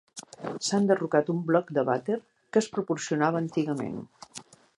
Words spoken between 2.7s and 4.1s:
proporcionava antigament.